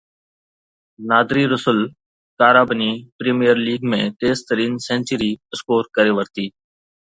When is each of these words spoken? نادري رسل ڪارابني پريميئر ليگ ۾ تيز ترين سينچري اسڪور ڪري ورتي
نادري 1.09 1.43
رسل 1.53 1.79
ڪارابني 2.39 2.89
پريميئر 3.19 3.57
ليگ 3.67 3.87
۾ 3.93 4.01
تيز 4.19 4.43
ترين 4.49 4.75
سينچري 4.89 5.31
اسڪور 5.55 5.93
ڪري 5.97 6.13
ورتي 6.19 6.47